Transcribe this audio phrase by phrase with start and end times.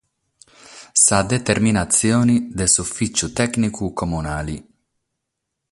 [1.05, 4.55] sa determinatzione de s'Ufìtziu Tècnicu Comunale.